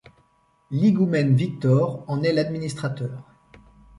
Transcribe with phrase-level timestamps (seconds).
[0.71, 3.21] L'higoumène Victor en est l'administrateur.